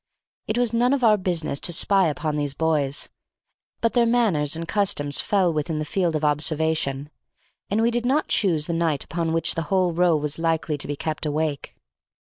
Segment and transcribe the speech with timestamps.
[0.47, 3.07] It was none of our business to spy upon these boys,
[3.81, 7.11] but their manners and customs fell within the field of observation.
[7.69, 10.87] And we did not choose the night upon which the whole row was likely to
[10.87, 11.75] be kept awake.